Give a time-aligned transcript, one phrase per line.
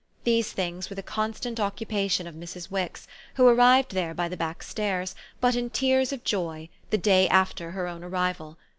[0.23, 2.71] These things were the constant occupation of Mrs.
[2.71, 7.29] Wix, who arrived there by the back stairs, but in tears of joy, the day
[7.29, 8.57] after her own arrival.